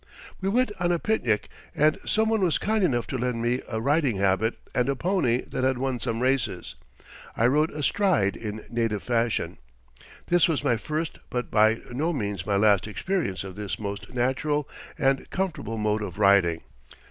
We 0.41 0.49
went 0.49 0.71
on 0.79 0.91
a 0.91 0.97
picnic, 0.97 1.47
and 1.75 1.99
some 2.07 2.27
one 2.27 2.41
was 2.41 2.57
kind 2.57 2.83
enough 2.83 3.05
to 3.05 3.19
lend 3.19 3.39
me 3.43 3.61
a 3.69 3.79
riding 3.79 4.15
habit 4.15 4.55
and 4.73 4.89
a 4.89 4.95
pony 4.95 5.43
that 5.43 5.63
had 5.63 5.77
won 5.77 5.99
some 5.99 6.21
races. 6.23 6.73
I 7.37 7.45
rode 7.45 7.69
astride, 7.69 8.35
in 8.35 8.65
native 8.71 9.03
fashion. 9.03 9.59
This 10.25 10.47
was 10.47 10.63
my 10.63 10.75
first 10.75 11.19
but 11.29 11.51
by 11.51 11.81
no 11.91 12.13
means 12.13 12.47
my 12.47 12.55
last 12.55 12.87
experience 12.87 13.43
of 13.43 13.55
this 13.55 13.77
most 13.77 14.11
natural 14.11 14.67
and 14.97 15.29
comfortable 15.29 15.77
mode 15.77 16.01
of 16.01 16.17
riding. 16.17 16.61